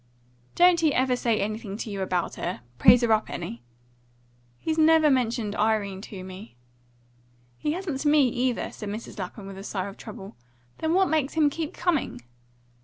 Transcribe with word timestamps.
"Don't 0.55 0.79
he 0.79 0.95
ever 0.95 1.15
say 1.15 1.39
anything 1.39 1.77
to 1.77 1.91
you 1.91 2.01
about 2.01 2.33
her 2.33 2.61
praise 2.79 3.03
her 3.03 3.11
up, 3.13 3.29
any?" 3.29 3.61
"He's 4.57 4.79
never 4.79 5.11
mentioned 5.11 5.55
Irene 5.55 6.01
to 6.01 6.23
me." 6.23 6.55
"He 7.59 7.73
hasn't 7.73 7.99
to 7.99 8.07
me, 8.07 8.27
either," 8.29 8.71
said 8.71 8.89
Mrs. 8.89 9.19
Lapham, 9.19 9.45
with 9.45 9.59
a 9.59 9.63
sigh 9.63 9.85
of 9.87 9.97
trouble. 9.97 10.35
"Then 10.79 10.95
what 10.95 11.07
makes 11.07 11.33
him 11.33 11.51
keep 11.51 11.75
coming?" 11.75 12.21